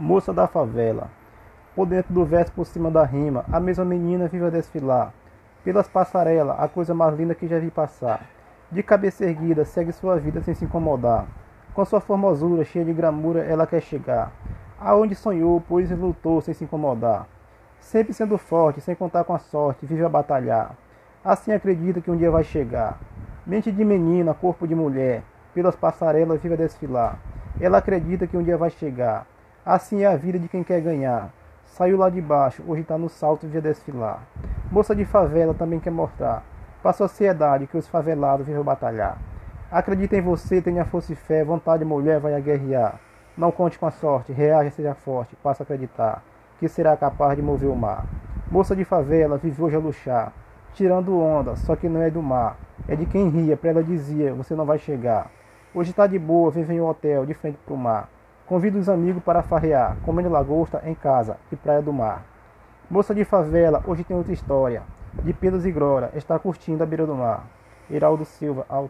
Moça 0.00 0.32
da 0.32 0.46
favela. 0.46 1.10
Por 1.74 1.84
dentro 1.84 2.14
do 2.14 2.24
verso, 2.24 2.52
por 2.52 2.64
cima 2.64 2.88
da 2.88 3.02
rima, 3.02 3.44
a 3.50 3.58
mesma 3.58 3.84
menina 3.84 4.28
vive 4.28 4.44
a 4.44 4.50
desfilar. 4.50 5.12
Pelas 5.64 5.88
passarelas, 5.88 6.54
a 6.56 6.68
coisa 6.68 6.94
mais 6.94 7.18
linda 7.18 7.34
que 7.34 7.48
já 7.48 7.58
vi 7.58 7.68
passar. 7.68 8.20
De 8.70 8.80
cabeça 8.80 9.24
erguida, 9.24 9.64
segue 9.64 9.90
sua 9.90 10.16
vida 10.16 10.40
sem 10.40 10.54
se 10.54 10.64
incomodar. 10.64 11.26
Com 11.74 11.84
sua 11.84 12.00
formosura, 12.00 12.64
cheia 12.64 12.84
de 12.84 12.92
gramura, 12.92 13.40
ela 13.40 13.66
quer 13.66 13.80
chegar. 13.80 14.30
Aonde 14.78 15.16
sonhou, 15.16 15.60
pois 15.68 15.90
lutou 15.90 16.40
sem 16.40 16.54
se 16.54 16.62
incomodar. 16.62 17.26
Sempre 17.80 18.12
sendo 18.12 18.38
forte, 18.38 18.80
sem 18.80 18.94
contar 18.94 19.24
com 19.24 19.34
a 19.34 19.40
sorte, 19.40 19.84
vive 19.84 20.04
a 20.04 20.08
batalhar. 20.08 20.76
Assim 21.24 21.50
acredita 21.50 22.00
que 22.00 22.10
um 22.10 22.16
dia 22.16 22.30
vai 22.30 22.44
chegar. 22.44 23.00
Mente 23.44 23.72
de 23.72 23.84
menina, 23.84 24.32
corpo 24.32 24.64
de 24.64 24.76
mulher, 24.76 25.24
pelas 25.52 25.74
passarelas 25.74 26.40
vive 26.40 26.54
a 26.54 26.56
desfilar. 26.56 27.18
Ela 27.60 27.78
acredita 27.78 28.28
que 28.28 28.36
um 28.36 28.44
dia 28.44 28.56
vai 28.56 28.70
chegar. 28.70 29.26
Assim 29.68 30.00
é 30.00 30.06
a 30.06 30.16
vida 30.16 30.38
de 30.38 30.48
quem 30.48 30.64
quer 30.64 30.80
ganhar. 30.80 31.28
Saiu 31.66 31.98
lá 31.98 32.08
de 32.08 32.22
baixo, 32.22 32.64
hoje 32.66 32.80
está 32.80 32.96
no 32.96 33.10
salto 33.10 33.44
e 33.44 33.50
via 33.50 33.60
desfilar. 33.60 34.26
Moça 34.72 34.96
de 34.96 35.04
favela 35.04 35.52
também 35.52 35.78
quer 35.78 35.90
mostrar 35.90 36.42
para 36.80 36.92
a 36.92 36.94
sociedade 36.94 37.66
que 37.66 37.76
os 37.76 37.86
favelados 37.86 38.46
vivem 38.46 38.62
batalhar. 38.62 39.18
Acredita 39.70 40.16
em 40.16 40.22
você, 40.22 40.62
tenha 40.62 40.86
força 40.86 41.12
e 41.12 41.14
fé, 41.14 41.44
vontade 41.44 41.84
mulher 41.84 42.18
vai 42.18 42.34
a 42.34 42.40
guerrear. 42.40 42.98
Não 43.36 43.52
conte 43.52 43.78
com 43.78 43.84
a 43.84 43.90
sorte, 43.90 44.32
reaja, 44.32 44.70
seja 44.70 44.94
forte, 44.94 45.36
passa 45.36 45.62
a 45.62 45.64
acreditar 45.64 46.22
que 46.58 46.66
será 46.66 46.96
capaz 46.96 47.36
de 47.36 47.42
mover 47.42 47.68
o 47.68 47.76
mar. 47.76 48.06
Moça 48.50 48.74
de 48.74 48.86
favela, 48.86 49.36
vive 49.36 49.62
hoje 49.62 49.76
a 49.76 49.80
luxar, 49.80 50.32
tirando 50.72 51.20
onda, 51.20 51.56
só 51.56 51.76
que 51.76 51.90
não 51.90 52.00
é 52.00 52.10
do 52.10 52.22
mar. 52.22 52.56
É 52.88 52.96
de 52.96 53.04
quem 53.04 53.28
ria, 53.28 53.54
pra 53.54 53.68
ela 53.68 53.84
dizia, 53.84 54.32
você 54.32 54.54
não 54.54 54.64
vai 54.64 54.78
chegar. 54.78 55.30
Hoje 55.74 55.90
está 55.90 56.06
de 56.06 56.18
boa, 56.18 56.50
vive 56.50 56.72
em 56.72 56.80
um 56.80 56.88
hotel, 56.88 57.26
de 57.26 57.34
frente 57.34 57.58
pro 57.66 57.76
mar. 57.76 58.08
Convida 58.48 58.78
os 58.78 58.88
amigos 58.88 59.22
para 59.22 59.42
farrear, 59.42 59.98
comendo 60.06 60.30
lagosta 60.30 60.80
em 60.86 60.94
casa 60.94 61.36
e 61.52 61.56
praia 61.56 61.82
do 61.82 61.92
mar. 61.92 62.24
Moça 62.90 63.14
de 63.14 63.22
favela, 63.22 63.84
hoje 63.86 64.04
tem 64.04 64.16
outra 64.16 64.32
história. 64.32 64.82
De 65.22 65.34
pelos 65.34 65.66
e 65.66 65.70
glória, 65.70 66.10
está 66.14 66.38
curtindo 66.38 66.82
a 66.82 66.86
beira 66.86 67.04
do 67.04 67.14
mar. 67.14 67.44
Heraldo 67.90 68.24
Silva, 68.24 68.64
autor. 68.66 68.88